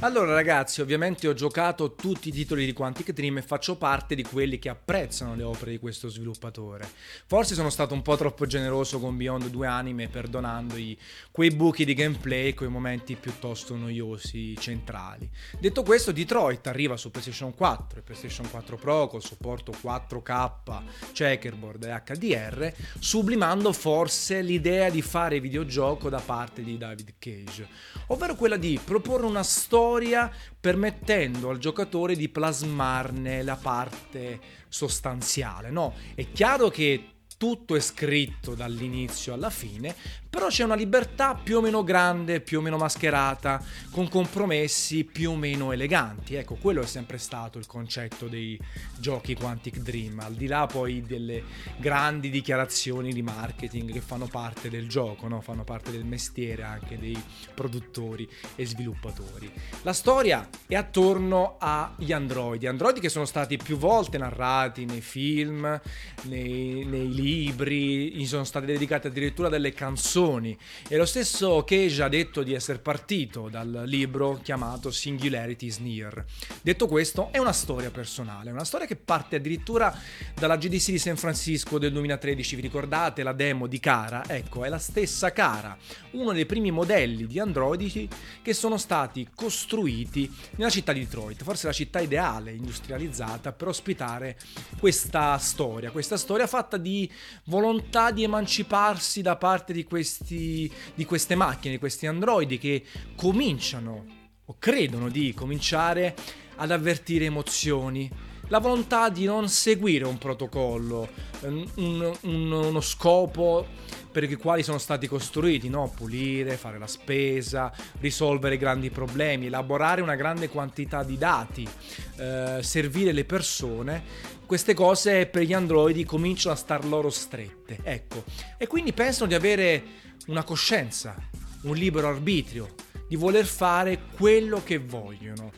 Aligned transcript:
Allora 0.00 0.32
ragazzi, 0.32 0.80
ovviamente 0.80 1.26
ho 1.26 1.34
giocato 1.34 1.96
tutti 1.96 2.28
i 2.28 2.32
titoli 2.32 2.64
di 2.64 2.72
Quantic 2.72 3.12
Dream 3.12 3.38
e 3.38 3.42
faccio 3.42 3.76
parte 3.76 4.14
di 4.14 4.22
quelli 4.22 4.60
che 4.60 4.68
apprezzano 4.68 5.34
le 5.34 5.42
opere 5.42 5.72
di 5.72 5.78
questo 5.78 6.08
sviluppatore. 6.08 6.88
Forse 7.26 7.56
sono 7.56 7.68
stato 7.68 7.94
un 7.94 8.02
po' 8.02 8.16
troppo 8.16 8.46
generoso 8.46 9.00
con 9.00 9.16
Beyond 9.16 9.48
2 9.48 9.66
Anime 9.66 10.06
perdonandogli 10.06 10.96
quei 11.32 11.50
buchi 11.50 11.84
di 11.84 11.94
gameplay 11.94 12.50
e 12.50 12.54
quei 12.54 12.68
momenti 12.68 13.16
piuttosto 13.16 13.74
noiosi 13.74 14.56
centrali. 14.56 15.28
Detto 15.58 15.82
questo, 15.82 16.12
Detroit 16.12 16.64
arriva 16.68 16.96
su 16.96 17.10
PlayStation 17.10 17.52
4 17.52 17.98
e 17.98 18.02
PlayStation 18.02 18.48
4 18.48 18.76
Pro 18.76 19.08
con 19.08 19.20
supporto 19.20 19.72
4K, 19.72 20.82
checkerboard 21.10 21.82
e 21.82 22.02
HDR, 22.04 22.72
sublimando 23.00 23.72
forse 23.72 24.42
l'idea 24.42 24.90
di 24.90 25.02
fare 25.02 25.40
videogioco 25.40 26.08
da 26.08 26.20
parte 26.20 26.62
di 26.62 26.78
David 26.78 27.14
Cage, 27.18 27.66
ovvero 28.06 28.36
quella 28.36 28.56
di 28.56 28.78
proporre 28.82 29.26
una 29.26 29.42
storia 29.42 29.86
storia 29.88 30.30
permettendo 30.60 31.48
al 31.48 31.56
giocatore 31.56 32.14
di 32.14 32.28
plasmarne 32.28 33.42
la 33.42 33.56
parte 33.56 34.38
sostanziale. 34.68 35.70
No, 35.70 35.94
è 36.14 36.30
chiaro 36.30 36.68
che 36.68 37.12
tutto 37.38 37.74
è 37.74 37.80
scritto 37.80 38.54
dall'inizio 38.54 39.32
alla 39.32 39.48
fine, 39.48 39.94
però 40.30 40.48
c'è 40.48 40.62
una 40.62 40.74
libertà 40.74 41.34
più 41.34 41.56
o 41.56 41.60
meno 41.62 41.82
grande, 41.82 42.40
più 42.40 42.58
o 42.58 42.60
meno 42.60 42.76
mascherata, 42.76 43.62
con 43.90 44.08
compromessi 44.08 45.04
più 45.04 45.30
o 45.30 45.36
meno 45.36 45.72
eleganti. 45.72 46.34
Ecco, 46.34 46.56
quello 46.56 46.82
è 46.82 46.86
sempre 46.86 47.16
stato 47.16 47.58
il 47.58 47.66
concetto 47.66 48.28
dei 48.28 48.58
giochi 48.98 49.34
Quantic 49.34 49.78
Dream, 49.78 50.20
al 50.20 50.34
di 50.34 50.46
là 50.46 50.66
poi 50.66 51.02
delle 51.02 51.42
grandi 51.78 52.28
dichiarazioni 52.28 53.12
di 53.12 53.22
marketing 53.22 53.90
che 53.90 54.00
fanno 54.00 54.26
parte 54.26 54.68
del 54.68 54.86
gioco, 54.86 55.28
no? 55.28 55.40
fanno 55.40 55.64
parte 55.64 55.90
del 55.90 56.04
mestiere 56.04 56.62
anche 56.62 56.98
dei 56.98 57.20
produttori 57.54 58.28
e 58.54 58.66
sviluppatori. 58.66 59.50
La 59.82 59.94
storia 59.94 60.46
è 60.66 60.74
attorno 60.74 61.56
agli 61.58 62.12
androidi, 62.12 62.66
androidi 62.66 63.00
che 63.00 63.08
sono 63.08 63.24
stati 63.24 63.56
più 63.56 63.78
volte 63.78 64.18
narrati 64.18 64.84
nei 64.84 65.00
film, 65.00 65.80
nei, 66.24 66.84
nei 66.84 67.14
libri, 67.14 68.12
gli 68.12 68.26
sono 68.26 68.44
state 68.44 68.66
dedicate 68.66 69.08
addirittura 69.08 69.48
delle 69.48 69.72
canzoni 69.72 70.16
canzoni. 70.18 70.56
E 70.88 70.96
lo 70.96 71.06
stesso 71.06 71.62
Cage 71.64 72.02
ha 72.02 72.08
detto 72.08 72.42
di 72.42 72.52
essere 72.52 72.78
partito 72.78 73.48
dal 73.48 73.84
libro 73.86 74.40
chiamato 74.42 74.90
Singularity 74.90 75.66
is 75.66 75.78
Near. 75.78 76.24
Detto 76.60 76.86
questo, 76.86 77.28
è 77.30 77.38
una 77.38 77.52
storia 77.52 77.90
personale, 77.90 78.50
una 78.50 78.64
storia 78.64 78.86
che 78.86 78.96
parte 78.96 79.36
addirittura 79.36 79.96
dalla 80.34 80.56
GDC 80.56 80.90
di 80.90 80.98
San 80.98 81.16
Francisco 81.16 81.78
del 81.78 81.92
2013. 81.92 82.56
Vi 82.56 82.62
ricordate 82.62 83.22
la 83.22 83.32
demo 83.32 83.66
di 83.66 83.78
Cara? 83.78 84.24
Ecco, 84.26 84.64
è 84.64 84.68
la 84.68 84.78
stessa 84.78 85.32
Cara, 85.32 85.76
uno 86.12 86.32
dei 86.32 86.46
primi 86.46 86.70
modelli 86.70 87.26
di 87.26 87.38
androidi 87.38 88.08
che 88.42 88.54
sono 88.54 88.76
stati 88.76 89.28
costruiti 89.34 90.30
nella 90.56 90.70
città 90.70 90.92
di 90.92 91.00
Detroit, 91.00 91.42
forse 91.42 91.66
la 91.66 91.72
città 91.72 92.00
ideale, 92.00 92.52
industrializzata, 92.52 93.52
per 93.52 93.68
ospitare 93.68 94.36
questa 94.78 95.36
storia, 95.38 95.90
questa 95.90 96.16
storia 96.16 96.46
fatta 96.46 96.76
di 96.76 97.10
volontà 97.44 98.10
di 98.10 98.24
emanciparsi 98.24 99.22
da 99.22 99.36
parte 99.36 99.72
di 99.72 99.84
questi 99.84 100.07
questi, 100.08 100.72
di 100.94 101.04
queste 101.04 101.34
macchine, 101.34 101.74
di 101.74 101.78
questi 101.78 102.06
androidi 102.06 102.58
che 102.58 102.82
cominciano 103.14 104.16
o 104.46 104.56
credono 104.58 105.10
di 105.10 105.34
cominciare 105.34 106.16
ad 106.56 106.70
avvertire 106.70 107.26
emozioni, 107.26 108.10
la 108.48 108.58
volontà 108.58 109.08
di 109.08 109.24
non 109.24 109.48
seguire 109.48 110.04
un 110.04 110.18
protocollo, 110.18 111.08
un, 111.42 111.66
un, 111.76 112.52
uno 112.52 112.80
scopo 112.80 113.66
per 114.10 114.24
i 114.24 114.34
quali 114.34 114.62
sono 114.62 114.78
stati 114.78 115.06
costruiti, 115.06 115.68
no? 115.68 115.92
pulire, 115.94 116.56
fare 116.56 116.78
la 116.78 116.86
spesa, 116.86 117.72
risolvere 118.00 118.56
grandi 118.56 118.90
problemi, 118.90 119.46
elaborare 119.46 120.00
una 120.00 120.16
grande 120.16 120.48
quantità 120.48 121.04
di 121.04 121.16
dati, 121.16 121.68
eh, 122.16 122.58
servire 122.62 123.12
le 123.12 123.24
persone, 123.24 124.02
queste 124.46 124.74
cose 124.74 125.26
per 125.26 125.42
gli 125.42 125.52
androidi 125.52 126.04
cominciano 126.04 126.54
a 126.54 126.58
star 126.58 126.84
loro 126.84 127.10
strette. 127.10 127.78
Ecco, 127.82 128.24
e 128.56 128.66
quindi 128.66 128.92
pensano 128.92 129.28
di 129.28 129.34
avere 129.34 129.82
una 130.26 130.42
coscienza, 130.42 131.14
un 131.62 131.76
libero 131.76 132.08
arbitrio, 132.08 132.74
di 133.06 133.16
voler 133.16 133.44
fare 133.44 134.00
quello 134.16 134.62
che 134.64 134.78
vogliono. 134.78 135.52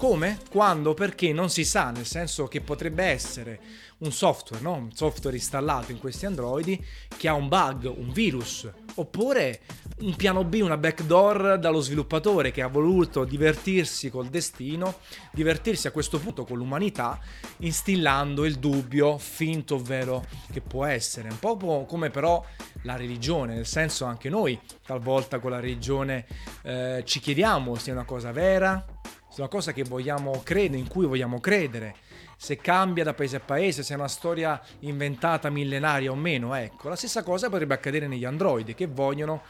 Come? 0.00 0.38
Quando? 0.48 0.94
Perché 0.94 1.30
non 1.34 1.50
si 1.50 1.62
sa, 1.62 1.90
nel 1.90 2.06
senso 2.06 2.48
che 2.48 2.62
potrebbe 2.62 3.04
essere 3.04 3.60
un 3.98 4.10
software, 4.12 4.62
no? 4.62 4.72
un 4.72 4.92
software 4.94 5.36
installato 5.36 5.92
in 5.92 5.98
questi 5.98 6.24
androidi 6.24 6.82
che 7.18 7.28
ha 7.28 7.34
un 7.34 7.48
bug, 7.48 7.84
un 7.84 8.10
virus, 8.10 8.66
oppure 8.94 9.60
un 9.98 10.16
piano 10.16 10.42
B, 10.42 10.60
una 10.62 10.78
backdoor 10.78 11.58
dallo 11.58 11.80
sviluppatore 11.80 12.50
che 12.50 12.62
ha 12.62 12.68
voluto 12.68 13.24
divertirsi 13.24 14.08
col 14.08 14.28
destino, 14.28 15.00
divertirsi 15.32 15.86
a 15.86 15.90
questo 15.90 16.18
punto 16.18 16.46
con 16.46 16.56
l'umanità, 16.56 17.20
instillando 17.58 18.46
il 18.46 18.54
dubbio 18.54 19.18
finto 19.18 19.74
ovvero 19.74 20.24
che 20.50 20.62
può 20.62 20.86
essere. 20.86 21.28
Un 21.28 21.38
po' 21.38 21.84
come 21.84 22.08
però 22.08 22.42
la 22.84 22.96
religione, 22.96 23.54
nel 23.54 23.66
senso 23.66 24.06
anche 24.06 24.30
noi 24.30 24.58
talvolta 24.82 25.40
con 25.40 25.50
la 25.50 25.60
religione 25.60 26.24
eh, 26.62 27.02
ci 27.04 27.20
chiediamo 27.20 27.74
se 27.74 27.90
è 27.90 27.92
una 27.92 28.04
cosa 28.04 28.32
vera, 28.32 28.82
una 29.38 29.48
cosa 29.48 29.72
che 29.72 29.84
vogliamo 29.84 30.40
credere, 30.44 30.78
in 30.78 30.88
cui 30.88 31.06
vogliamo 31.06 31.40
credere 31.40 31.94
se 32.36 32.56
cambia 32.56 33.04
da 33.04 33.12
paese 33.14 33.36
a 33.36 33.40
paese, 33.40 33.82
se 33.82 33.92
è 33.92 33.96
una 33.96 34.08
storia 34.08 34.60
inventata 34.80 35.50
millenaria 35.50 36.10
o 36.10 36.14
meno. 36.14 36.54
Ecco, 36.54 36.88
la 36.88 36.96
stessa 36.96 37.22
cosa 37.22 37.50
potrebbe 37.50 37.74
accadere 37.74 38.06
negli 38.06 38.24
androidi 38.24 38.74
che 38.74 38.86
vogliono 38.86 39.42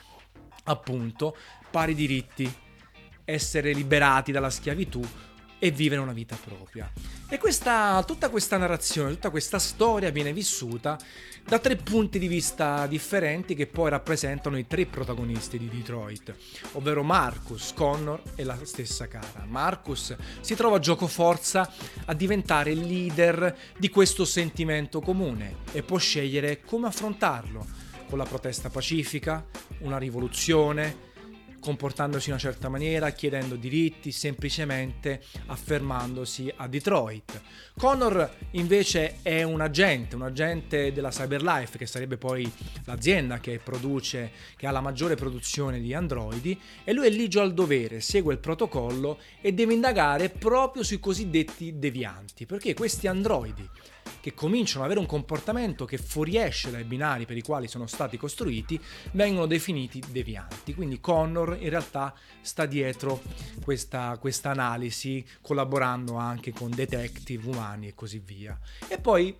appunto 0.64 1.36
pari 1.70 1.94
diritti, 1.94 2.52
essere 3.24 3.72
liberati 3.72 4.32
dalla 4.32 4.50
schiavitù 4.50 5.00
e 5.60 5.70
vivere 5.70 6.00
una 6.00 6.12
vita 6.12 6.36
propria. 6.42 6.90
E 7.28 7.38
questa, 7.38 8.02
tutta 8.04 8.30
questa 8.30 8.56
narrazione, 8.56 9.12
tutta 9.12 9.30
questa 9.30 9.60
storia 9.60 10.10
viene 10.10 10.32
vissuta 10.32 10.98
da 11.46 11.58
tre 11.58 11.76
punti 11.76 12.18
di 12.18 12.26
vista 12.26 12.86
differenti 12.86 13.54
che 13.54 13.66
poi 13.66 13.90
rappresentano 13.90 14.58
i 14.58 14.66
tre 14.66 14.86
protagonisti 14.86 15.58
di 15.58 15.68
Detroit, 15.68 16.34
ovvero 16.72 17.02
Marcus, 17.02 17.72
Connor 17.74 18.22
e 18.34 18.42
la 18.42 18.58
stessa 18.64 19.06
cara. 19.06 19.44
Marcus 19.46 20.16
si 20.40 20.54
trova 20.54 20.76
a 20.76 20.80
gioco 20.80 21.06
forza 21.06 21.70
a 22.06 22.14
diventare 22.14 22.74
leader 22.74 23.56
di 23.76 23.90
questo 23.90 24.24
sentimento 24.24 25.00
comune 25.00 25.56
e 25.72 25.82
può 25.82 25.98
scegliere 25.98 26.62
come 26.62 26.86
affrontarlo, 26.88 27.66
con 28.08 28.18
la 28.18 28.24
protesta 28.24 28.70
pacifica, 28.70 29.44
una 29.80 29.98
rivoluzione, 29.98 31.08
comportandosi 31.60 32.28
in 32.28 32.34
una 32.34 32.42
certa 32.42 32.68
maniera, 32.68 33.10
chiedendo 33.10 33.54
diritti, 33.54 34.10
semplicemente 34.10 35.22
affermandosi 35.46 36.52
a 36.56 36.66
Detroit. 36.66 37.40
Connor 37.76 38.36
invece 38.52 39.18
è 39.22 39.42
un 39.42 39.60
agente, 39.60 40.16
un 40.16 40.22
agente 40.22 40.92
della 40.92 41.10
Cyberlife, 41.10 41.78
che 41.78 41.86
sarebbe 41.86 42.16
poi 42.16 42.50
l'azienda 42.84 43.38
che 43.38 43.60
produce, 43.62 44.32
che 44.56 44.66
ha 44.66 44.70
la 44.70 44.80
maggiore 44.80 45.14
produzione 45.14 45.80
di 45.80 45.94
androidi, 45.94 46.58
e 46.82 46.92
lui 46.92 47.06
è 47.06 47.10
ligio 47.10 47.40
al 47.40 47.54
dovere, 47.54 48.00
segue 48.00 48.32
il 48.32 48.40
protocollo 48.40 49.18
e 49.40 49.52
deve 49.52 49.74
indagare 49.74 50.30
proprio 50.30 50.82
sui 50.82 50.98
cosiddetti 50.98 51.78
devianti, 51.78 52.46
perché 52.46 52.74
questi 52.74 53.06
androidi 53.06 53.68
che 54.20 54.34
cominciano 54.34 54.80
ad 54.80 54.86
avere 54.86 55.00
un 55.00 55.06
comportamento 55.06 55.84
che 55.84 55.98
fuoriesce 55.98 56.70
dai 56.70 56.84
binari 56.84 57.26
per 57.26 57.36
i 57.36 57.42
quali 57.42 57.68
sono 57.68 57.86
stati 57.86 58.16
costruiti, 58.16 58.80
vengono 59.12 59.46
definiti 59.46 60.02
devianti. 60.08 60.74
Quindi 60.74 61.00
Connor 61.00 61.56
in 61.60 61.68
realtà 61.68 62.14
sta 62.40 62.66
dietro 62.66 63.22
questa, 63.62 64.18
analisi, 64.44 65.24
collaborando 65.40 66.16
anche 66.16 66.52
con 66.52 66.70
detective 66.70 67.48
umani 67.48 67.88
e 67.88 67.94
così 67.94 68.20
via. 68.24 68.58
E 68.88 68.98
poi 68.98 69.36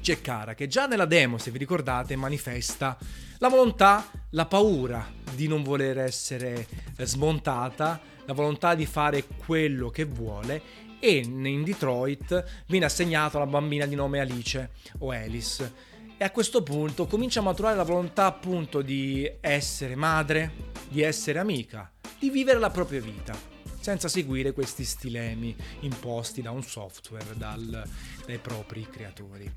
c'è 0.00 0.20
Cara 0.20 0.54
che 0.54 0.66
già 0.66 0.86
nella 0.86 1.06
demo, 1.06 1.38
se 1.38 1.50
vi 1.50 1.58
ricordate, 1.58 2.16
manifesta 2.16 2.96
la 3.38 3.48
volontà, 3.48 4.06
la 4.30 4.46
paura 4.46 5.10
di 5.34 5.48
non 5.48 5.62
voler 5.62 5.98
essere 5.98 6.66
smontata, 6.98 8.00
la 8.26 8.32
volontà 8.32 8.74
di 8.74 8.86
fare 8.86 9.24
quello 9.24 9.88
che 9.90 10.04
vuole 10.04 10.88
e 11.00 11.16
in 11.16 11.64
Detroit 11.64 12.44
viene 12.66 12.84
assegnata 12.84 13.38
una 13.38 13.46
bambina 13.46 13.86
di 13.86 13.94
nome 13.94 14.20
Alice 14.20 14.70
o 14.98 15.10
Alice 15.10 15.88
e 16.16 16.24
a 16.24 16.30
questo 16.30 16.62
punto 16.62 17.06
comincia 17.06 17.40
a 17.40 17.42
maturare 17.42 17.76
la 17.76 17.82
volontà 17.82 18.26
appunto 18.26 18.82
di 18.82 19.28
essere 19.40 19.96
madre, 19.96 20.52
di 20.86 21.00
essere 21.00 21.38
amica, 21.38 21.90
di 22.18 22.28
vivere 22.28 22.58
la 22.58 22.68
propria 22.68 23.00
vita 23.00 23.34
senza 23.80 24.08
seguire 24.08 24.52
questi 24.52 24.84
stilemi 24.84 25.56
imposti 25.80 26.42
da 26.42 26.50
un 26.50 26.62
software, 26.62 27.34
dal, 27.34 27.82
dai 28.26 28.36
propri 28.36 28.86
creatori. 28.90 29.50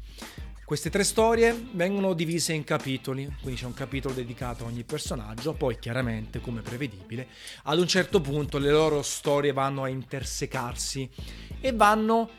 Queste 0.65 0.89
tre 0.89 1.04
storie 1.04 1.68
vengono 1.74 2.13
divise 2.13 2.54
in 2.54 2.63
capitoli, 2.63 3.30
quindi 3.42 3.60
c'è 3.60 3.65
un 3.65 3.74
capitolo 3.74 4.13
dedicato 4.13 4.63
a 4.63 4.68
ogni 4.68 4.86
personaggio, 4.86 5.51
poi 5.51 5.77
chiaramente, 5.77 6.39
come 6.39 6.62
prevedibile, 6.62 7.27
ad 7.63 7.80
un 7.80 7.88
certo 7.88 8.21
punto 8.21 8.57
le 8.60 8.71
loro 8.71 9.01
storie 9.01 9.51
vanno 9.51 9.83
a 9.83 9.89
intersecarsi 9.89 11.10
e 11.60 11.74
vanno 11.74 12.30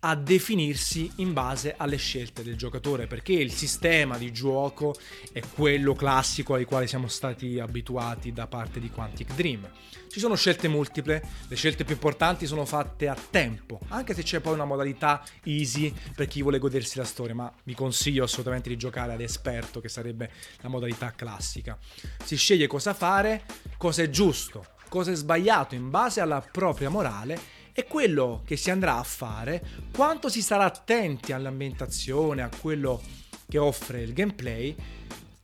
a 0.00 0.14
definirsi 0.14 1.10
in 1.16 1.32
base 1.32 1.74
alle 1.76 1.96
scelte 1.96 2.42
del 2.42 2.56
giocatore, 2.56 3.06
perché 3.06 3.32
il 3.32 3.52
sistema 3.52 4.16
di 4.16 4.32
gioco 4.32 4.94
è 5.32 5.42
quello 5.54 5.94
classico 5.94 6.54
ai 6.54 6.64
quali 6.64 6.86
siamo 6.86 7.08
stati 7.08 7.58
abituati 7.58 8.32
da 8.32 8.46
parte 8.46 8.78
di 8.80 8.90
Quantic 8.90 9.34
Dream. 9.34 9.68
Ci 10.08 10.20
sono 10.20 10.36
scelte 10.36 10.68
multiple, 10.68 11.22
le 11.48 11.56
scelte 11.56 11.84
più 11.84 11.94
importanti 11.94 12.46
sono 12.46 12.64
fatte 12.64 13.08
a 13.08 13.16
tempo, 13.30 13.80
anche 13.88 14.14
se 14.14 14.22
c'è 14.22 14.40
poi 14.40 14.54
una 14.54 14.64
modalità 14.64 15.22
easy 15.44 15.92
per 16.14 16.26
chi 16.28 16.42
vuole 16.42 16.58
godersi 16.58 16.96
la 16.96 17.04
storia, 17.04 17.34
ma 17.34 17.52
vi 17.64 17.74
consiglio 17.74 18.24
assolutamente 18.24 18.68
di 18.68 18.76
giocare 18.76 19.12
ad 19.12 19.20
esperto, 19.20 19.80
che 19.80 19.88
sarebbe 19.88 20.30
la 20.60 20.68
modalità 20.68 21.12
classica. 21.12 21.76
Si 22.24 22.36
sceglie 22.36 22.66
cosa 22.66 22.94
fare, 22.94 23.44
cosa 23.76 24.02
è 24.02 24.10
giusto, 24.10 24.64
cosa 24.88 25.10
è 25.10 25.14
sbagliato 25.14 25.74
in 25.74 25.90
base 25.90 26.20
alla 26.20 26.40
propria 26.40 26.88
morale 26.88 27.57
e 27.78 27.84
quello 27.84 28.42
che 28.44 28.56
si 28.56 28.72
andrà 28.72 28.98
a 28.98 29.04
fare, 29.04 29.64
quanto 29.94 30.28
si 30.28 30.42
sarà 30.42 30.64
attenti 30.64 31.30
all'ambientazione, 31.30 32.42
a 32.42 32.50
quello 32.60 33.00
che 33.48 33.56
offre 33.56 34.02
il 34.02 34.12
gameplay, 34.14 34.74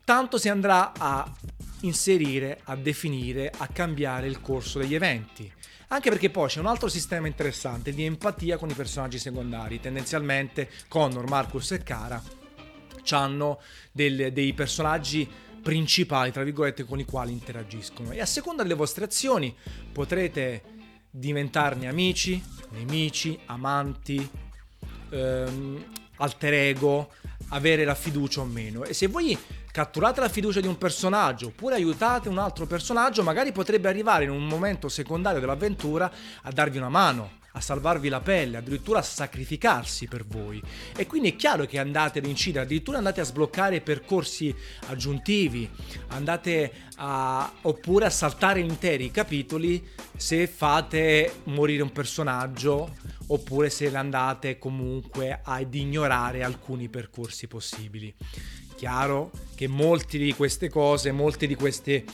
tanto 0.03 0.37
si 0.37 0.49
andrà 0.49 0.93
a 0.99 1.33
inserire, 1.83 2.59
a 2.65 2.75
definire, 2.75 3.53
a 3.57 3.69
cambiare 3.69 4.27
il 4.27 4.41
corso 4.41 4.81
degli 4.81 4.97
eventi. 4.97 5.49
Anche 5.89 6.11
perché 6.11 6.29
poi 6.29 6.49
c'è 6.49 6.59
un 6.59 6.67
altro 6.67 6.89
sistema 6.89 7.29
interessante 7.29 7.93
di 7.93 8.05
empatia 8.05 8.57
con 8.57 8.69
i 8.69 8.75
personaggi 8.75 9.21
secondari. 9.21 9.79
Tendenzialmente 9.79 10.69
Connor, 10.89 11.29
Marcus 11.29 11.71
e 11.71 11.85
Cara 11.85 12.21
hanno 13.11 13.61
dei 13.93 14.53
personaggi 14.55 15.31
principali, 15.63 16.33
tra 16.33 16.43
virgolette, 16.43 16.83
con 16.83 16.99
i 16.99 17.05
quali 17.05 17.31
interagiscono. 17.31 18.11
E 18.11 18.21
a 18.21 18.27
seconda 18.27 18.65
delle 18.65 18.75
vostre 18.75 19.05
azioni 19.05 19.55
potrete 19.93 20.74
diventarne 21.17 21.87
amici, 21.87 22.43
nemici, 22.71 23.39
amanti, 23.47 24.29
ehm, 25.11 25.85
alter 26.17 26.53
ego, 26.55 27.13
avere 27.51 27.85
la 27.85 27.95
fiducia 27.95 28.41
o 28.41 28.45
meno. 28.45 28.83
E 28.83 28.95
se 28.95 29.07
voi 29.07 29.39
catturate 29.71 30.21
la 30.21 30.29
fiducia 30.29 30.61
di 30.61 30.67
un 30.67 30.77
personaggio 30.77 31.49
oppure 31.49 31.77
aiutate 31.77 32.29
un 32.29 32.39
altro 32.39 32.67
personaggio, 32.67 33.23
magari 33.23 33.53
potrebbe 33.53 33.89
arrivare 33.89 34.25
in 34.25 34.31
un 34.31 34.45
momento 34.45 34.89
secondario 34.89 35.39
dell'avventura 35.39 36.11
a 36.43 36.51
darvi 36.51 36.79
una 36.79 36.89
mano 36.89 37.43
a 37.57 37.61
salvarvi 37.61 38.09
la 38.09 38.21
pelle, 38.21 38.57
addirittura 38.57 38.99
a 38.99 39.03
sacrificarsi 39.03 40.07
per 40.09 40.25
voi. 40.27 40.61
E 40.97 41.07
quindi 41.07 41.31
è 41.31 41.37
chiaro 41.37 41.67
che 41.67 41.79
andate 41.79 42.19
ad 42.19 42.27
incidere, 42.27 42.65
addirittura 42.65 42.99
andate 42.99 43.21
a 43.21 43.25
sbloccare 43.25 43.81
percorsi 43.81 44.55
aggiuntivi, 44.87 45.69
andate 46.09 46.73
a, 46.97 47.53
oppure 47.63 48.07
a 48.07 48.11
saltare 48.11 48.61
interi 48.61 49.11
capitoli 49.11 49.87
se 50.17 50.47
fate 50.47 51.41
morire 51.45 51.83
un 51.83 51.93
personaggio 51.93 52.97
oppure 53.29 53.71
se 53.71 53.95
andate 53.95 54.59
comunque 54.59 55.41
ad 55.43 55.75
ignorare 55.75 56.43
alcuni 56.43 56.89
percorsi 56.89 57.47
possibili. 57.47 58.13
Chiaro 58.75 59.31
che 59.55 59.69
molte 59.69 60.19
di 60.19 60.35
queste 60.35 60.69
cose, 60.69 61.13
molte 61.13 61.47
di 61.47 61.55
queste, 61.55 62.05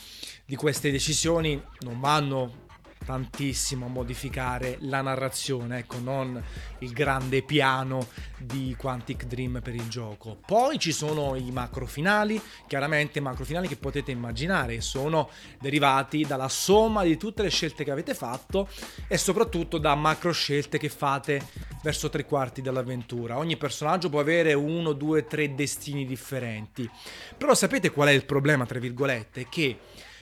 di 0.45 0.55
queste 0.55 0.91
decisioni 0.91 1.59
non 1.79 1.99
vanno 1.99 2.60
tantissimo 3.03 3.85
a 3.85 3.89
modificare 3.89 4.77
la 4.81 5.01
narrazione, 5.01 5.79
ecco, 5.79 5.99
non 5.99 6.41
il 6.79 6.91
grande 6.91 7.41
piano 7.41 8.07
di 8.37 8.75
Quantic 8.77 9.25
Dream 9.25 9.59
per 9.61 9.75
il 9.75 9.87
gioco. 9.87 10.37
Poi 10.45 10.79
ci 10.79 10.91
sono 10.91 11.35
i 11.35 11.51
macro 11.51 11.85
finali, 11.85 12.41
chiaramente 12.67 13.19
macro 13.19 13.45
finali 13.45 13.67
che 13.67 13.77
potete 13.77 14.11
immaginare, 14.11 14.81
sono 14.81 15.29
derivati 15.59 16.25
dalla 16.25 16.49
somma 16.49 17.03
di 17.03 17.17
tutte 17.17 17.43
le 17.43 17.49
scelte 17.49 17.83
che 17.83 17.91
avete 17.91 18.13
fatto 18.13 18.67
e 19.07 19.17
soprattutto 19.17 19.77
da 19.77 19.95
macro 19.95 20.31
scelte 20.31 20.77
che 20.77 20.89
fate 20.89 21.41
verso 21.83 22.09
tre 22.09 22.25
quarti 22.25 22.61
dell'avventura. 22.61 23.37
Ogni 23.37 23.57
personaggio 23.57 24.09
può 24.09 24.19
avere 24.19 24.53
uno, 24.53 24.93
due, 24.93 25.25
tre 25.25 25.53
destini 25.55 26.05
differenti. 26.05 26.89
Però 27.37 27.53
sapete 27.53 27.91
qual 27.91 28.09
è 28.09 28.11
il 28.11 28.25
problema, 28.25 28.65
tra 28.65 28.79
virgolette? 28.79 29.47
Che 29.49 29.77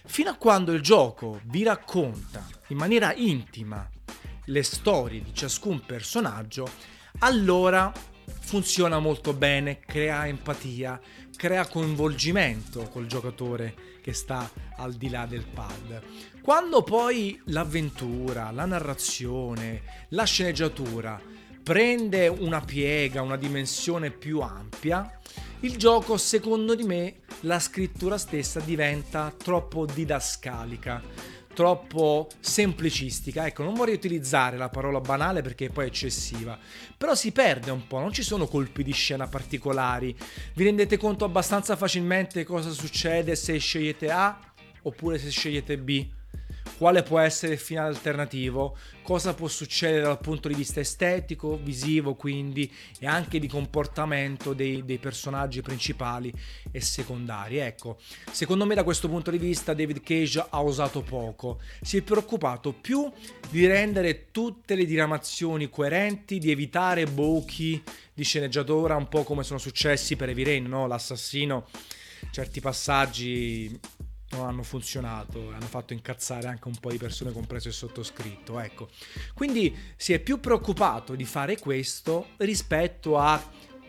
fino 0.05 0.29
a 0.29 0.35
quando 0.35 0.71
il 0.71 0.81
gioco 0.81 1.41
vi 1.45 1.63
racconta 1.63 2.45
in 2.67 2.77
maniera 2.77 3.13
intima 3.13 3.87
le 4.45 4.63
storie 4.63 5.21
di 5.21 5.33
ciascun 5.33 5.85
personaggio, 5.85 6.67
allora 7.19 7.91
funziona 8.39 8.99
molto 8.99 9.33
bene, 9.33 9.79
crea 9.79 10.27
empatia, 10.27 10.99
crea 11.35 11.67
coinvolgimento 11.67 12.87
col 12.89 13.05
giocatore 13.05 13.75
che 14.01 14.13
sta 14.13 14.49
al 14.77 14.93
di 14.93 15.09
là 15.09 15.25
del 15.25 15.45
pad. 15.45 16.01
Quando 16.41 16.81
poi 16.81 17.39
l'avventura, 17.45 18.49
la 18.51 18.65
narrazione, 18.65 19.83
la 20.09 20.23
sceneggiatura 20.23 21.21
prende 21.61 22.27
una 22.27 22.61
piega, 22.61 23.21
una 23.21 23.37
dimensione 23.37 24.09
più 24.09 24.39
ampia, 24.39 25.19
il 25.61 25.77
gioco 25.77 26.17
secondo 26.17 26.73
di 26.73 26.83
me 26.83 27.15
la 27.41 27.59
scrittura 27.59 28.17
stessa 28.17 28.59
diventa 28.59 29.33
troppo 29.35 29.85
didascalica 29.85 31.01
troppo 31.59 32.29
semplicistica. 32.39 33.45
Ecco, 33.45 33.63
non 33.63 33.73
vorrei 33.73 33.95
utilizzare 33.95 34.55
la 34.55 34.69
parola 34.69 35.01
banale 35.01 35.41
perché 35.41 35.65
è 35.65 35.69
poi 35.69 35.87
eccessiva, 35.87 36.57
però 36.97 37.15
si 37.15 37.33
perde 37.33 37.69
un 37.69 37.85
po', 37.85 37.99
non 37.99 38.13
ci 38.13 38.23
sono 38.23 38.47
colpi 38.47 38.81
di 38.81 38.93
scena 38.93 39.27
particolari. 39.27 40.15
Vi 40.53 40.63
rendete 40.63 40.95
conto 40.95 41.25
abbastanza 41.25 41.75
facilmente 41.75 42.45
cosa 42.45 42.69
succede 42.69 43.35
se 43.35 43.57
scegliete 43.57 44.09
A 44.09 44.39
oppure 44.83 45.17
se 45.17 45.29
scegliete 45.29 45.77
B? 45.77 46.07
Quale 46.79 47.03
può 47.03 47.19
essere 47.19 47.55
il 47.55 47.59
finale 47.59 47.89
alternativo, 47.89 48.77
cosa 49.01 49.33
può 49.33 49.49
succedere 49.49 50.03
dal 50.03 50.21
punto 50.21 50.47
di 50.47 50.53
vista 50.53 50.79
estetico, 50.79 51.59
visivo 51.61 52.15
quindi 52.15 52.71
e 52.99 53.05
anche 53.05 53.37
di 53.37 53.49
comportamento 53.49 54.53
dei, 54.53 54.85
dei 54.85 54.97
personaggi 54.97 55.61
principali 55.61 56.33
e 56.71 56.79
secondari. 56.79 57.57
Ecco, 57.57 57.97
secondo 58.31 58.65
me 58.65 58.75
da 58.75 58.85
questo 58.85 59.09
punto 59.09 59.29
di 59.29 59.37
vista 59.37 59.73
David 59.73 60.01
Cage 60.01 60.45
ha 60.49 60.61
usato 60.61 61.01
poco, 61.01 61.59
si 61.81 61.97
è 61.97 62.01
preoccupato 62.01 62.71
più 62.71 63.11
di 63.49 63.67
rendere 63.67 64.31
tutte 64.31 64.75
le 64.75 64.85
diramazioni 64.85 65.69
coerenti, 65.69 66.37
di 66.37 66.49
evitare 66.49 67.07
buchi 67.07 67.83
di 68.13 68.23
sceneggiatura, 68.23 68.95
un 68.95 69.09
po' 69.09 69.23
come 69.23 69.43
sono 69.43 69.59
successi 69.59 70.15
per 70.15 70.29
Heavy 70.29 70.43
Rain, 70.43 70.65
no? 70.65 70.87
l'assassino 70.87 71.67
certi 72.31 72.61
passaggi 72.61 73.79
non 74.31 74.47
hanno 74.47 74.63
funzionato, 74.63 75.49
hanno 75.51 75.65
fatto 75.65 75.93
incazzare 75.93 76.47
anche 76.47 76.67
un 76.67 76.77
po' 76.77 76.91
di 76.91 76.97
persone, 76.97 77.31
compreso 77.31 77.67
il 77.67 77.73
sottoscritto. 77.73 78.59
Ecco. 78.59 78.89
Quindi 79.33 79.75
si 79.95 80.13
è 80.13 80.19
più 80.19 80.39
preoccupato 80.39 81.15
di 81.15 81.25
fare 81.25 81.57
questo 81.57 82.29
rispetto 82.37 83.17
a 83.17 83.41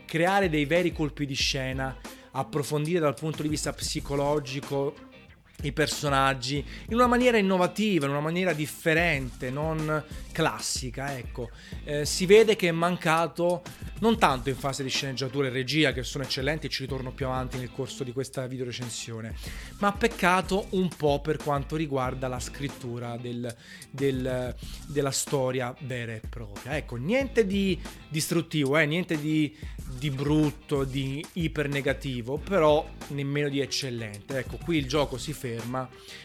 creare 0.05 0.49
dei 0.49 0.65
veri 0.65 0.93
colpi 0.93 1.27
di 1.27 1.35
scena, 1.35 1.97
approfondire 2.33 3.01
dal 3.01 3.15
punto 3.15 3.43
di 3.43 3.49
vista 3.49 3.73
psicologico 3.73 5.09
i 5.63 5.73
personaggi 5.73 6.65
in 6.89 6.95
una 6.95 7.07
maniera 7.07 7.37
innovativa, 7.37 8.07
in 8.07 8.13
una 8.13 8.21
maniera 8.21 8.53
differente, 8.53 9.51
non 9.51 10.03
classica, 10.33 11.17
ecco. 11.17 11.51
Eh, 11.85 12.07
si 12.07 12.27
vede 12.27 12.57
che 12.57 12.69
è 12.69 12.73
mancato 12.73 13.63
non 14.01 14.19
tanto 14.19 14.49
in 14.49 14.57
fase 14.57 14.83
di 14.83 14.89
sceneggiatura 14.89 15.49
e 15.49 15.51
regia 15.51 15.93
che 15.93 16.03
sono 16.03 16.25
eccellenti 16.25 16.71
ci 16.71 16.83
ritorno 16.83 17.13
più 17.13 17.27
avanti 17.27 17.59
nel 17.59 17.71
corso 17.71 18.05
di 18.05 18.13
questa 18.13 18.47
video 18.47 18.65
recensione, 18.65 19.35
ma 19.81 19.93
peccato 19.93 20.67
un 20.71 20.89
po' 20.89 21.21
per 21.21 21.37
quanto 21.37 21.77
riguarda 21.77 22.29
la 22.29 22.41
scrittura 22.41 23.17
del, 23.19 23.55
del, 23.91 24.55
della 24.87 25.11
storia 25.11 25.75
vera 25.81 26.13
e 26.13 26.23
propria. 26.27 26.77
Ecco, 26.77 26.97
niente 26.97 27.47
di 27.47 27.79
distruttivo, 28.09 28.79
eh, 28.79 28.87
niente 28.87 29.21
di, 29.21 29.55
di 29.99 30.11
brutto, 30.11 30.85
di 30.85 31.25
iper 31.35 31.69
negativo, 31.69 32.39
però 32.39 32.89
nemmeno 33.09 33.49
di 33.49 33.61
eccellente. 33.61 34.39
Ecco, 34.39 34.57
qui 34.65 34.79
il 34.79 34.87
gioco 34.87 35.19
si 35.19 35.33
ferma 35.33 35.50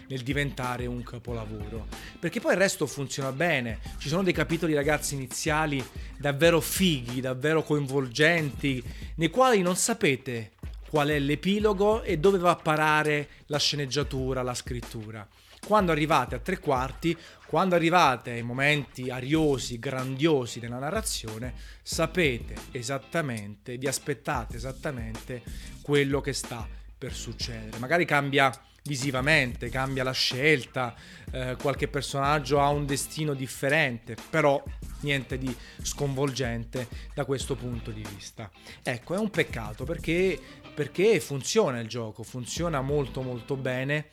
nel 0.08 0.22
diventare 0.22 0.86
un 0.86 1.04
capolavoro, 1.04 1.88
perché 2.20 2.40
poi 2.40 2.54
il 2.54 2.60
resto 2.60 2.86
funziona 2.86 3.32
bene. 3.32 3.80
Ci 3.98 4.10
sono 4.10 4.24
dei 4.24 4.34
capitoli 4.34 4.74
ragazzi 4.74 5.16
iniziali 5.16 5.84
davvero 6.18 6.60
fighi, 6.60 7.22
davvero 7.22 7.64
coinvolgenti, 7.64 8.84
nei 9.16 9.30
quali 9.30 9.62
non 9.62 9.76
sapete 9.76 10.52
qual 10.90 11.10
è 11.10 11.20
l'epilogo 11.20 12.04
e 12.04 12.18
dove 12.18 12.38
va 12.38 12.52
a 12.52 12.56
parare 12.56 13.30
la 13.48 13.60
sceneggiatura, 13.60 14.42
la 14.44 14.54
scrittura. 14.54 15.28
Quando 15.66 15.92
arrivate 15.92 16.36
a 16.36 16.40
tre 16.40 16.60
quarti, 16.60 17.18
quando 17.48 17.74
arrivate 17.74 18.32
ai 18.32 18.44
momenti 18.44 19.10
ariosi, 19.10 19.80
grandiosi 19.80 20.60
della 20.60 20.78
narrazione, 20.78 21.54
sapete 21.82 22.54
esattamente, 22.72 23.78
vi 23.78 23.88
aspettate 23.88 24.58
esattamente 24.58 25.42
quello 25.82 26.22
che 26.22 26.34
sta 26.34 26.68
per 26.98 27.14
succedere. 27.14 27.80
Magari 27.80 28.06
cambia 28.06 28.52
visivamente, 28.86 29.70
cambia 29.70 30.04
la 30.04 30.12
scelta, 30.12 30.96
eh, 31.32 31.56
qualche 31.60 31.88
personaggio 31.88 32.60
ha 32.60 32.70
un 32.70 32.86
destino 32.86 33.34
differente, 33.34 34.16
però 34.30 34.64
niente 35.02 35.38
di 35.38 35.56
sconvolgente 35.82 36.88
da 37.14 37.26
questo 37.26 37.56
punto 37.56 37.92
di 37.92 38.06
vista. 38.14 38.50
Ecco, 38.84 39.16
è 39.16 39.18
un 39.18 39.30
peccato 39.30 39.86
perché, 39.86 40.40
perché 40.74 41.20
funziona 41.20 41.80
il 41.80 41.88
gioco, 41.88 42.24
funziona 42.24 42.82
molto 42.82 43.22
molto 43.22 43.56
bene 43.56 44.10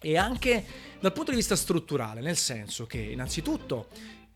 e 0.00 0.16
anche 0.16 0.64
dal 1.00 1.12
punto 1.12 1.30
di 1.30 1.36
vista 1.36 1.56
strutturale, 1.56 2.20
nel 2.20 2.36
senso 2.36 2.86
che 2.86 2.98
innanzitutto 2.98 3.88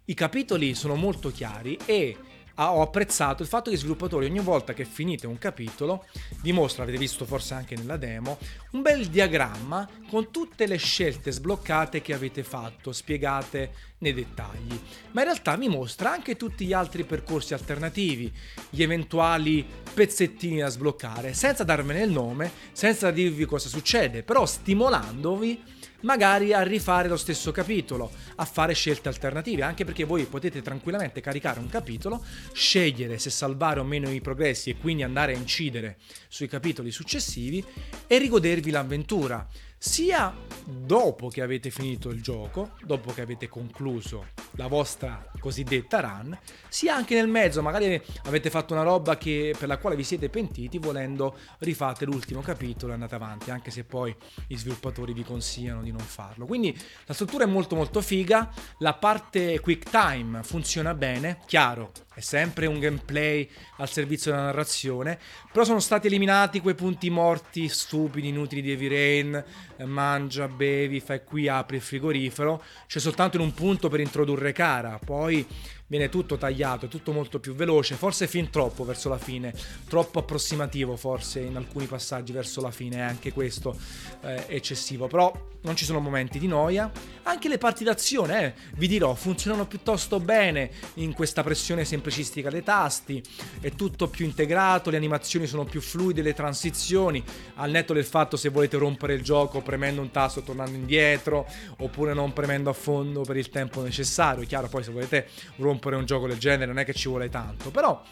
i 0.06 0.14
capitoli 0.14 0.74
sono 0.74 0.96
molto 0.96 1.30
chiari 1.30 1.78
e 1.84 2.16
ho 2.56 2.82
apprezzato 2.82 3.42
il 3.42 3.48
fatto 3.48 3.70
che 3.70 3.76
i 3.76 3.78
sviluppatori 3.78 4.26
ogni 4.26 4.40
volta 4.40 4.74
che 4.74 4.84
finite 4.84 5.26
un 5.26 5.38
capitolo 5.38 6.04
vi 6.42 6.52
mostra, 6.52 6.82
avete 6.82 6.98
visto 6.98 7.24
forse 7.24 7.54
anche 7.54 7.76
nella 7.76 7.96
demo, 7.96 8.38
un 8.72 8.82
bel 8.82 9.06
diagramma 9.06 9.88
con 10.08 10.30
tutte 10.30 10.66
le 10.66 10.76
scelte 10.76 11.30
sbloccate 11.30 12.02
che 12.02 12.12
avete 12.12 12.42
fatto, 12.42 12.92
spiegate 12.92 13.88
nei 13.98 14.12
dettagli. 14.12 14.78
Ma 15.12 15.20
in 15.20 15.26
realtà 15.26 15.56
vi 15.56 15.68
mostra 15.68 16.12
anche 16.12 16.36
tutti 16.36 16.66
gli 16.66 16.72
altri 16.72 17.04
percorsi 17.04 17.54
alternativi, 17.54 18.32
gli 18.68 18.82
eventuali 18.82 19.66
pezzettini 19.92 20.58
da 20.58 20.68
sbloccare, 20.68 21.34
senza 21.34 21.64
darvene 21.64 22.02
il 22.02 22.10
nome, 22.10 22.50
senza 22.72 23.10
dirvi 23.10 23.44
cosa 23.44 23.68
succede, 23.68 24.22
però 24.22 24.46
stimolandovi 24.46 25.78
magari 26.00 26.52
a 26.52 26.62
rifare 26.62 27.08
lo 27.08 27.16
stesso 27.16 27.50
capitolo, 27.52 28.10
a 28.36 28.44
fare 28.44 28.74
scelte 28.74 29.08
alternative, 29.08 29.62
anche 29.62 29.84
perché 29.84 30.04
voi 30.04 30.24
potete 30.24 30.62
tranquillamente 30.62 31.20
caricare 31.20 31.60
un 31.60 31.68
capitolo, 31.68 32.24
scegliere 32.52 33.18
se 33.18 33.30
salvare 33.30 33.80
o 33.80 33.84
meno 33.84 34.10
i 34.10 34.20
progressi 34.20 34.70
e 34.70 34.76
quindi 34.76 35.02
andare 35.02 35.34
a 35.34 35.36
incidere 35.36 35.98
sui 36.28 36.48
capitoli 36.48 36.90
successivi 36.90 37.64
e 38.06 38.18
rigodervi 38.18 38.70
l'avventura 38.70 39.46
sia 39.82 40.36
dopo 40.62 41.28
che 41.28 41.40
avete 41.40 41.70
finito 41.70 42.10
il 42.10 42.20
gioco, 42.20 42.72
dopo 42.84 43.14
che 43.14 43.22
avete 43.22 43.48
concluso 43.48 44.26
la 44.52 44.66
vostra 44.66 45.24
cosiddetta 45.38 46.00
run, 46.00 46.38
sia 46.68 46.94
anche 46.94 47.14
nel 47.14 47.28
mezzo, 47.28 47.62
magari 47.62 48.00
avete 48.24 48.50
fatto 48.50 48.74
una 48.74 48.82
roba 48.82 49.16
che, 49.16 49.54
per 49.58 49.68
la 49.68 49.78
quale 49.78 49.96
vi 49.96 50.04
siete 50.04 50.28
pentiti, 50.28 50.76
volendo 50.76 51.34
rifate 51.60 52.04
l'ultimo 52.04 52.42
capitolo 52.42 52.90
e 52.90 52.94
andate 52.94 53.14
avanti, 53.14 53.50
anche 53.50 53.70
se 53.70 53.84
poi 53.84 54.14
gli 54.46 54.56
sviluppatori 54.56 55.14
vi 55.14 55.24
consigliano 55.24 55.82
di 55.82 55.92
non 55.92 56.00
farlo. 56.00 56.44
Quindi 56.44 56.78
la 57.06 57.14
struttura 57.14 57.44
è 57.44 57.48
molto 57.48 57.74
molto 57.74 58.02
figa, 58.02 58.52
la 58.80 58.92
parte 58.92 59.60
quick 59.60 59.88
time 59.88 60.42
funziona 60.42 60.92
bene, 60.92 61.38
chiaro, 61.46 61.92
è 62.20 62.22
sempre 62.22 62.66
un 62.66 62.78
gameplay 62.78 63.48
al 63.78 63.90
servizio 63.90 64.30
della 64.30 64.44
narrazione, 64.44 65.18
però 65.50 65.64
sono 65.64 65.80
stati 65.80 66.06
eliminati 66.06 66.60
quei 66.60 66.74
punti 66.74 67.08
morti 67.08 67.68
stupidi, 67.68 68.28
inutili 68.28 68.60
di 68.60 68.70
Heavy 68.70 68.88
Rain, 68.88 69.44
eh, 69.76 69.84
mangia, 69.86 70.46
bevi, 70.46 71.00
fai 71.00 71.24
qui, 71.24 71.48
apri 71.48 71.76
il 71.76 71.82
frigorifero, 71.82 72.62
c'è 72.86 72.98
soltanto 72.98 73.38
in 73.38 73.42
un 73.42 73.54
punto 73.54 73.88
per 73.88 74.00
introdurre 74.00 74.52
cara, 74.52 75.00
poi 75.02 75.46
viene 75.90 76.08
tutto 76.08 76.38
tagliato, 76.38 76.86
è 76.86 76.88
tutto 76.88 77.10
molto 77.10 77.40
più 77.40 77.52
veloce, 77.52 77.96
forse 77.96 78.28
fin 78.28 78.48
troppo 78.48 78.84
verso 78.84 79.08
la 79.08 79.18
fine, 79.18 79.52
troppo 79.88 80.20
approssimativo 80.20 80.94
forse 80.94 81.40
in 81.40 81.56
alcuni 81.56 81.86
passaggi 81.86 82.30
verso 82.30 82.60
la 82.60 82.70
fine, 82.70 82.98
è 82.98 83.00
anche 83.00 83.32
questo 83.32 83.76
eh, 84.22 84.44
eccessivo, 84.46 85.08
però 85.08 85.48
non 85.62 85.74
ci 85.74 85.84
sono 85.84 85.98
momenti 85.98 86.38
di 86.38 86.46
noia, 86.46 86.90
anche 87.24 87.48
le 87.48 87.58
parti 87.58 87.82
d'azione, 87.82 88.44
eh, 88.44 88.54
vi 88.76 88.86
dirò, 88.86 89.14
funzionano 89.14 89.66
piuttosto 89.66 90.20
bene 90.20 90.70
in 90.94 91.12
questa 91.12 91.42
pressione 91.42 91.84
semplicistica 91.84 92.50
dei 92.50 92.62
tasti, 92.62 93.20
è 93.60 93.72
tutto 93.72 94.06
più 94.06 94.24
integrato, 94.24 94.90
le 94.90 94.96
animazioni 94.96 95.48
sono 95.48 95.64
più 95.64 95.80
fluide, 95.80 96.22
le 96.22 96.34
transizioni, 96.34 97.22
al 97.56 97.70
netto 97.72 97.92
del 97.92 98.04
fatto 98.04 98.36
se 98.36 98.48
volete 98.48 98.78
rompere 98.78 99.14
il 99.14 99.22
gioco 99.22 99.60
premendo 99.60 100.00
un 100.00 100.12
tasto 100.12 100.42
tornando 100.42 100.76
indietro, 100.76 101.46
oppure 101.78 102.14
non 102.14 102.32
premendo 102.32 102.70
a 102.70 102.74
fondo 102.74 103.22
per 103.22 103.36
il 103.36 103.48
tempo 103.48 103.82
necessario, 103.82 104.44
è 104.44 104.46
chiaro 104.46 104.68
poi 104.68 104.84
se 104.84 104.92
volete 104.92 105.26
rompere 105.56 105.78
rompere 105.80 105.96
un 105.96 106.04
gioco 106.04 106.26
del 106.26 106.38
genere 106.38 106.66
non 106.66 106.78
è 106.78 106.84
che 106.84 106.92
ci 106.92 107.08
vuole 107.08 107.30
tanto, 107.30 107.70
però 107.70 108.02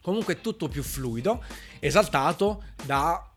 comunque 0.00 0.34
è 0.34 0.40
tutto 0.40 0.68
più 0.68 0.82
fluido, 0.82 1.44
esaltato 1.78 2.64
da 2.84 3.28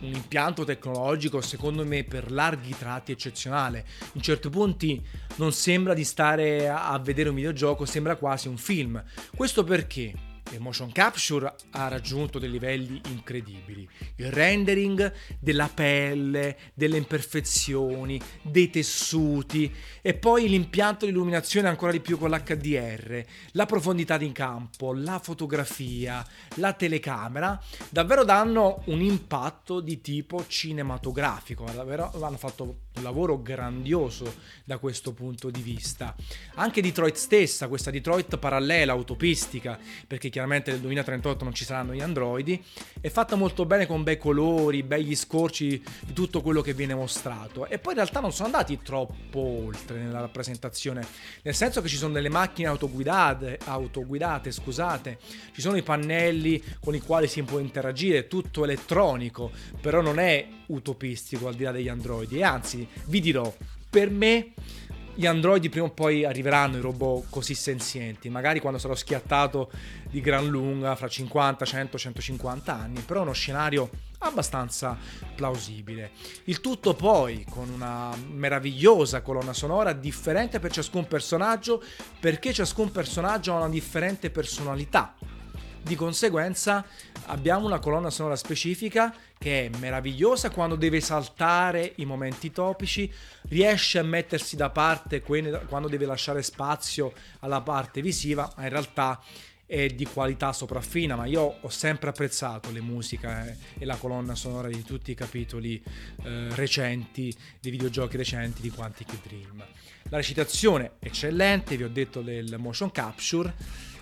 un 0.00 0.14
impianto 0.14 0.62
tecnologico 0.62 1.40
secondo 1.40 1.84
me 1.84 2.04
per 2.04 2.30
larghi 2.30 2.74
tratti 2.78 3.10
eccezionale. 3.10 3.84
In 4.12 4.22
certi 4.22 4.48
punti 4.48 5.04
non 5.36 5.52
sembra 5.52 5.92
di 5.92 6.04
stare 6.04 6.68
a 6.68 6.96
vedere 6.98 7.28
un 7.28 7.34
videogioco, 7.34 7.84
sembra 7.84 8.14
quasi 8.14 8.46
un 8.46 8.56
film. 8.56 9.02
Questo 9.34 9.64
perché? 9.64 10.27
Il 10.50 10.60
motion 10.60 10.90
capture 10.92 11.54
ha 11.72 11.88
raggiunto 11.88 12.38
dei 12.38 12.50
livelli 12.50 13.00
incredibili. 13.08 13.86
Il 14.16 14.32
rendering 14.32 15.12
della 15.38 15.68
pelle, 15.72 16.56
delle 16.72 16.96
imperfezioni, 16.96 18.20
dei 18.42 18.70
tessuti 18.70 19.72
e 20.00 20.14
poi 20.14 20.48
l'impianto 20.48 21.04
di 21.04 21.10
illuminazione 21.10 21.68
ancora 21.68 21.92
di 21.92 22.00
più 22.00 22.18
con 22.18 22.30
l'HDR, 22.30 23.22
la 23.52 23.66
profondità 23.66 24.16
di 24.16 24.32
campo, 24.32 24.94
la 24.94 25.18
fotografia, 25.18 26.24
la 26.54 26.72
telecamera, 26.72 27.60
davvero 27.90 28.24
danno 28.24 28.82
un 28.86 29.02
impatto 29.02 29.80
di 29.80 30.00
tipo 30.00 30.46
cinematografico. 30.46 31.64
Davvero 31.74 32.10
hanno 32.22 32.38
fatto 32.38 32.62
un 32.64 33.02
lavoro 33.02 33.42
grandioso 33.42 34.34
da 34.64 34.78
questo 34.78 35.12
punto 35.12 35.50
di 35.50 35.60
vista. 35.60 36.14
Anche 36.54 36.80
Detroit 36.80 37.16
stessa, 37.16 37.68
questa 37.68 37.90
Detroit 37.90 38.38
parallela, 38.38 38.92
autopistica, 38.92 39.78
perché 40.06 40.30
chiaramente 40.38 40.70
nel 40.70 40.78
2038 40.80 41.42
non 41.42 41.52
ci 41.52 41.64
saranno 41.64 41.94
gli 41.94 42.00
androidi, 42.00 42.62
è 43.00 43.08
fatta 43.08 43.34
molto 43.34 43.66
bene 43.66 43.88
con 43.88 44.04
bei 44.04 44.18
colori, 44.18 44.84
begli 44.84 45.16
scorci 45.16 45.82
di 46.06 46.12
tutto 46.12 46.42
quello 46.42 46.60
che 46.60 46.74
viene 46.74 46.94
mostrato. 46.94 47.66
E 47.66 47.80
poi 47.80 47.94
in 47.94 47.98
realtà 47.98 48.20
non 48.20 48.30
sono 48.30 48.46
andati 48.46 48.78
troppo 48.80 49.40
oltre 49.40 49.98
nella 49.98 50.20
rappresentazione, 50.20 51.04
nel 51.42 51.56
senso 51.56 51.82
che 51.82 51.88
ci 51.88 51.96
sono 51.96 52.12
delle 52.12 52.28
macchine 52.28 52.68
autoguidate, 52.68 53.58
autoguidate 53.64 54.52
scusate, 54.52 55.18
ci 55.52 55.60
sono 55.60 55.76
i 55.76 55.82
pannelli 55.82 56.62
con 56.78 56.94
i 56.94 57.00
quali 57.00 57.26
si 57.26 57.42
può 57.42 57.58
interagire, 57.58 58.28
tutto 58.28 58.62
elettronico, 58.62 59.50
però 59.80 60.00
non 60.00 60.20
è 60.20 60.46
utopistico 60.66 61.48
al 61.48 61.56
di 61.56 61.64
là 61.64 61.72
degli 61.72 61.88
androidi 61.88 62.38
e 62.38 62.44
anzi 62.44 62.86
vi 63.06 63.20
dirò 63.20 63.52
per 63.90 64.08
me 64.08 64.52
gli 65.18 65.26
androidi 65.26 65.68
prima 65.68 65.86
o 65.86 65.90
poi 65.90 66.24
arriveranno 66.24 66.76
i 66.76 66.80
robot 66.80 67.26
così 67.28 67.52
senzienti, 67.52 68.28
magari 68.28 68.60
quando 68.60 68.78
sarò 68.78 68.94
schiattato 68.94 69.68
di 70.08 70.20
gran 70.20 70.46
lunga, 70.46 70.94
fra 70.94 71.08
50, 71.08 71.64
100, 71.64 71.98
150 71.98 72.72
anni, 72.72 73.00
però 73.00 73.18
è 73.18 73.22
uno 73.24 73.32
scenario 73.32 73.90
abbastanza 74.18 74.96
plausibile. 75.34 76.12
Il 76.44 76.60
tutto 76.60 76.94
poi 76.94 77.44
con 77.50 77.68
una 77.68 78.14
meravigliosa 78.30 79.20
colonna 79.20 79.52
sonora 79.52 79.92
differente 79.92 80.60
per 80.60 80.70
ciascun 80.70 81.08
personaggio, 81.08 81.82
perché 82.20 82.52
ciascun 82.52 82.92
personaggio 82.92 83.54
ha 83.54 83.56
una 83.56 83.68
differente 83.68 84.30
personalità 84.30 85.16
di 85.82 85.94
conseguenza 85.94 86.84
abbiamo 87.26 87.66
una 87.66 87.78
colonna 87.78 88.10
sonora 88.10 88.36
specifica 88.36 89.14
che 89.38 89.66
è 89.66 89.78
meravigliosa. 89.78 90.50
Quando 90.50 90.76
deve 90.76 91.00
saltare 91.00 91.92
i 91.96 92.04
momenti 92.04 92.50
topici, 92.50 93.10
riesce 93.48 93.98
a 93.98 94.02
mettersi 94.02 94.56
da 94.56 94.70
parte 94.70 95.22
quando 95.22 95.88
deve 95.88 96.06
lasciare 96.06 96.42
spazio 96.42 97.12
alla 97.40 97.60
parte 97.60 98.02
visiva, 98.02 98.52
ma 98.56 98.64
in 98.64 98.70
realtà 98.70 99.20
è 99.68 99.86
di 99.88 100.06
qualità 100.06 100.54
sopraffina, 100.54 101.14
ma 101.14 101.26
io 101.26 101.58
ho 101.60 101.68
sempre 101.68 102.08
apprezzato 102.08 102.70
le 102.70 102.80
musiche 102.80 103.58
e 103.78 103.84
la 103.84 103.96
colonna 103.96 104.34
sonora 104.34 104.68
di 104.68 104.82
tutti 104.82 105.10
i 105.10 105.14
capitoli 105.14 105.82
eh, 106.22 106.48
recenti, 106.54 107.34
dei 107.60 107.70
videogiochi 107.70 108.16
recenti 108.16 108.62
di 108.62 108.70
Quantic 108.70 109.20
Dream. 109.22 109.62
La 110.08 110.16
recitazione 110.16 110.92
eccellente, 111.00 111.76
vi 111.76 111.82
ho 111.82 111.90
detto 111.90 112.22
del 112.22 112.56
motion 112.58 112.90
capture, 112.90 113.54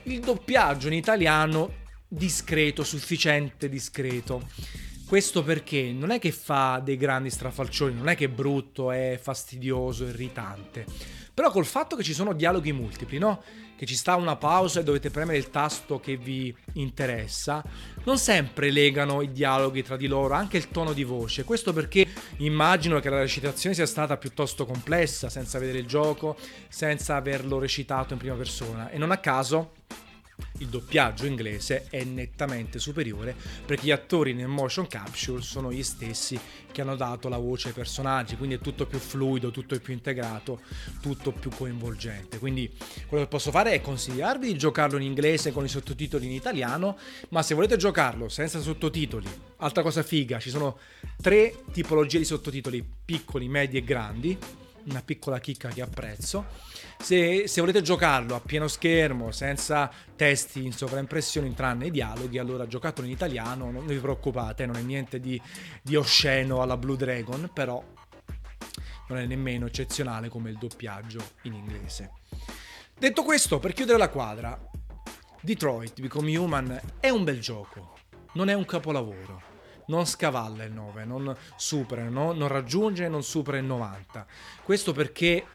il 0.06 0.20
doppiaggio 0.20 0.88
in 0.88 0.94
italiano 0.94 1.84
discreto, 2.08 2.84
sufficiente 2.84 3.68
discreto. 3.68 4.48
Questo 5.06 5.42
perché 5.42 5.92
non 5.92 6.10
è 6.10 6.18
che 6.18 6.32
fa 6.32 6.80
dei 6.82 6.96
grandi 6.96 7.30
strafalcioni, 7.30 7.94
non 7.94 8.08
è 8.08 8.16
che 8.16 8.24
è 8.24 8.28
brutto, 8.28 8.90
è 8.90 9.18
fastidioso, 9.20 10.04
irritante. 10.04 10.84
Però 11.32 11.50
col 11.50 11.66
fatto 11.66 11.96
che 11.96 12.02
ci 12.02 12.14
sono 12.14 12.32
dialoghi 12.32 12.72
multipli, 12.72 13.18
no? 13.18 13.42
Che 13.76 13.84
ci 13.84 13.94
sta 13.94 14.16
una 14.16 14.36
pausa 14.36 14.80
e 14.80 14.84
dovete 14.84 15.10
premere 15.10 15.36
il 15.36 15.50
tasto 15.50 16.00
che 16.00 16.16
vi 16.16 16.54
interessa, 16.74 17.62
non 18.04 18.16
sempre 18.16 18.70
legano 18.70 19.20
i 19.20 19.30
dialoghi 19.30 19.82
tra 19.82 19.98
di 19.98 20.06
loro, 20.06 20.32
anche 20.32 20.56
il 20.56 20.70
tono 20.70 20.94
di 20.94 21.04
voce. 21.04 21.44
Questo 21.44 21.74
perché 21.74 22.06
immagino 22.38 23.00
che 23.00 23.10
la 23.10 23.20
recitazione 23.20 23.74
sia 23.74 23.84
stata 23.84 24.16
piuttosto 24.16 24.64
complessa, 24.64 25.28
senza 25.28 25.58
vedere 25.58 25.78
il 25.78 25.86
gioco, 25.86 26.38
senza 26.68 27.16
averlo 27.16 27.58
recitato 27.58 28.14
in 28.14 28.18
prima 28.18 28.34
persona. 28.34 28.88
E 28.88 28.96
non 28.96 29.10
a 29.10 29.18
caso 29.18 29.72
il 30.58 30.68
doppiaggio 30.68 31.26
inglese 31.26 31.86
è 31.88 32.04
nettamente 32.04 32.78
superiore 32.78 33.34
perché 33.64 33.86
gli 33.86 33.90
attori 33.90 34.34
nel 34.34 34.48
motion 34.48 34.86
capture 34.86 35.42
sono 35.42 35.72
gli 35.72 35.82
stessi 35.82 36.38
che 36.70 36.82
hanno 36.82 36.96
dato 36.96 37.28
la 37.28 37.38
voce 37.38 37.68
ai 37.68 37.74
personaggi, 37.74 38.36
quindi 38.36 38.56
è 38.56 38.58
tutto 38.60 38.86
più 38.86 38.98
fluido, 38.98 39.50
tutto 39.50 39.78
più 39.80 39.94
integrato, 39.94 40.60
tutto 41.00 41.32
più 41.32 41.50
coinvolgente. 41.50 42.38
Quindi 42.38 42.70
quello 43.06 43.24
che 43.24 43.30
posso 43.30 43.50
fare 43.50 43.72
è 43.72 43.80
consigliarvi 43.80 44.46
di 44.46 44.58
giocarlo 44.58 44.96
in 44.96 45.02
inglese 45.02 45.52
con 45.52 45.64
i 45.64 45.68
sottotitoli 45.68 46.26
in 46.26 46.32
italiano, 46.32 46.98
ma 47.30 47.42
se 47.42 47.54
volete 47.54 47.78
giocarlo 47.78 48.28
senza 48.28 48.60
sottotitoli, 48.60 49.26
altra 49.56 49.82
cosa 49.82 50.02
figa, 50.02 50.38
ci 50.38 50.50
sono 50.50 50.78
tre 51.22 51.62
tipologie 51.72 52.18
di 52.18 52.24
sottotitoli, 52.24 52.86
piccoli, 53.04 53.48
medi 53.48 53.78
e 53.78 53.84
grandi 53.84 54.38
una 54.86 55.02
piccola 55.02 55.38
chicca 55.38 55.68
che 55.68 55.82
apprezzo. 55.82 56.46
Se, 56.98 57.46
se, 57.46 57.60
volete 57.60 57.82
giocarlo 57.82 58.34
a 58.34 58.40
pieno 58.40 58.68
schermo, 58.68 59.30
senza 59.30 59.90
testi 60.14 60.64
in 60.64 60.72
sovraimpressione, 60.72 61.52
tranne 61.54 61.86
i 61.86 61.90
dialoghi, 61.90 62.38
allora 62.38 62.66
giocatelo 62.66 63.06
in 63.06 63.12
italiano, 63.12 63.70
non 63.70 63.86
vi 63.86 63.96
preoccupate, 63.96 64.66
non 64.66 64.76
è 64.76 64.82
niente 64.82 65.20
di, 65.20 65.40
di 65.82 65.96
osceno 65.96 66.62
alla 66.62 66.76
Blue 66.76 66.96
Dragon, 66.96 67.50
però 67.52 67.82
non 69.08 69.18
è 69.18 69.26
nemmeno 69.26 69.66
eccezionale 69.66 70.28
come 70.28 70.50
il 70.50 70.58
doppiaggio 70.58 71.22
in 71.42 71.54
inglese. 71.54 72.12
Detto 72.98 73.22
questo, 73.22 73.58
per 73.58 73.72
chiudere 73.72 73.98
la 73.98 74.08
quadra, 74.08 74.58
Detroit 75.40 76.00
Become 76.00 76.36
Human 76.36 76.80
è 76.98 77.10
un 77.10 77.24
bel 77.24 77.40
gioco, 77.40 77.98
non 78.32 78.48
è 78.48 78.54
un 78.54 78.64
capolavoro, 78.64 79.54
non 79.86 80.06
scavalla 80.06 80.64
il 80.64 80.72
9, 80.72 81.04
non 81.04 81.36
supera, 81.56 82.08
no? 82.08 82.32
non 82.32 82.48
raggiunge, 82.48 83.08
non 83.08 83.22
supera 83.22 83.58
il 83.58 83.64
90. 83.64 84.26
Questo 84.62 84.92
perché 84.92 85.46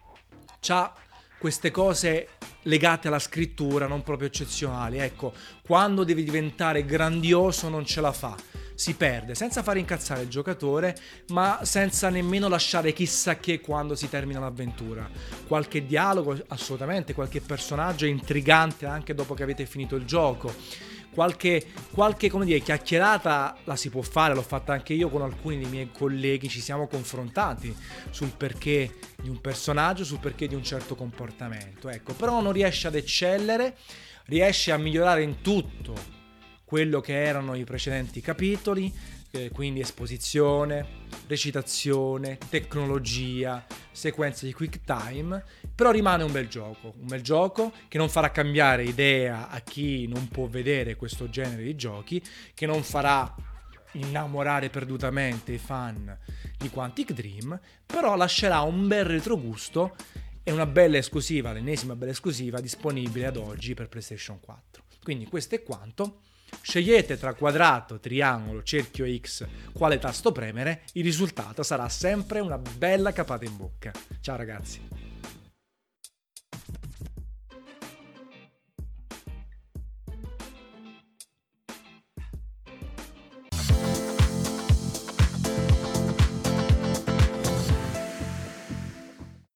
ha 0.68 0.94
queste 1.38 1.72
cose 1.72 2.28
legate 2.64 3.08
alla 3.08 3.18
scrittura 3.18 3.88
non 3.88 4.04
proprio 4.04 4.28
eccezionali. 4.28 5.00
Ecco, 5.00 5.34
quando 5.66 6.04
devi 6.04 6.24
diventare 6.24 6.86
grandioso 6.86 7.68
non 7.68 7.86
ce 7.86 8.00
la 8.00 8.12
fa. 8.12 8.36
Si 8.76 8.94
perde 8.96 9.36
senza 9.36 9.64
far 9.64 9.78
incazzare 9.78 10.22
il 10.22 10.30
giocatore, 10.30 10.96
ma 11.30 11.60
senza 11.64 12.10
nemmeno 12.10 12.48
lasciare 12.48 12.94
chissà 12.94 13.38
che 13.38 13.60
quando 13.60 13.96
si 13.96 14.10
termina 14.10 14.40
l'avventura. 14.40 15.10
Qualche 15.48 15.86
dialogo, 15.86 16.40
assolutamente, 16.48 17.14
qualche 17.14 17.42
personaggio 17.42 18.06
intrigante 18.06 18.86
anche 18.86 19.14
dopo 19.14 19.34
che 19.34 19.44
avete 19.44 19.66
finito 19.66 19.96
il 19.96 20.06
gioco 20.06 20.54
qualche, 21.14 21.66
qualche 21.92 22.30
dire, 22.30 22.60
chiacchierata 22.60 23.58
la 23.66 23.76
si 23.76 23.90
può 23.90 24.02
fare, 24.02 24.34
l'ho 24.34 24.42
fatta 24.42 24.74
anche 24.74 24.94
io 24.94 25.10
con 25.10 25.22
alcuni 25.22 25.58
dei 25.58 25.70
miei 25.70 25.90
colleghi, 25.92 26.50
ci 26.50 26.62
siamo 26.62 26.88
confrontati 26.88 27.76
sul 28.10 28.32
perché 28.36 28.98
di 29.22 29.30
un 29.30 29.40
personaggio, 29.42 30.04
sul 30.04 30.20
perché 30.20 30.48
di 30.48 30.56
un 30.56 30.64
certo 30.64 30.96
comportamento. 30.96 31.90
Ecco, 31.90 32.14
però 32.14 32.42
non 32.42 32.54
riesce 32.54 32.88
ad 32.88 32.96
eccellere, 32.96 33.76
riesce 34.26 34.72
a 34.72 34.78
migliorare 34.78 35.22
in 35.24 35.42
tutto 35.42 36.20
quello 36.64 37.02
che 37.02 37.22
erano 37.22 37.56
i 37.56 37.66
precedenti 37.66 38.22
capitoli, 38.22 38.92
eh, 39.32 39.50
quindi 39.52 39.80
esposizione, 39.80 41.00
recitazione, 41.28 42.38
tecnologia, 42.50 43.66
sequenze 43.92 44.46
di 44.46 44.54
quick 44.54 44.82
time, 44.84 45.44
però 45.74 45.92
rimane 45.92 46.24
un 46.24 46.32
bel 46.32 46.48
gioco, 46.48 46.94
un 46.98 47.08
bel 47.08 47.22
gioco 47.22 47.72
che 47.88 47.98
non 47.98 48.10
farà 48.10 48.32
cambiare 48.32 48.84
idea 48.84 49.50
a 49.50 49.60
chi 49.62 50.08
non 50.08 50.28
può 50.28 50.48
vedere 50.48 50.96
questo 50.96 51.30
genere 51.30 51.64
di 51.64 51.76
giochi, 51.76 52.22
che 52.54 52.66
non 52.66 52.84
farà 52.84 53.34
innamorare 53.94 54.70
perdutamente 54.70 55.54
i 55.54 55.58
fan 55.58 56.18
di 56.58 56.70
Quantic 56.70 57.14
Dream, 57.14 57.60
però 57.86 58.16
lascerà 58.16 58.62
un 58.62 58.88
bel 58.88 59.06
retrogusto 59.06 59.96
e 60.44 60.52
una 60.52 60.66
bella 60.66 60.98
esclusiva, 60.98 61.52
l'ennesima 61.52 61.96
bella 61.96 62.12
esclusiva 62.12 62.60
disponibile 62.60 63.28
ad 63.28 63.38
oggi 63.38 63.74
per 63.74 63.90
PlayStation 63.90 64.40
4. 64.40 64.84
Quindi 65.04 65.26
questo 65.26 65.56
è 65.56 65.64
quanto. 65.64 66.22
Scegliete 66.60 67.18
tra 67.18 67.34
quadrato, 67.34 68.00
triangolo, 68.00 68.64
cerchio 68.64 69.06
X 69.20 69.48
quale 69.72 70.00
tasto 70.00 70.32
premere, 70.32 70.84
il 70.94 71.04
risultato 71.04 71.64
sarà 71.64 71.88
sempre 71.90 72.40
una 72.40 72.58
bella 72.58 73.12
capata 73.14 73.46
in 73.46 73.56
bocca. 73.56 73.92
Ciao 74.20 74.36
ragazzi! 74.36 75.11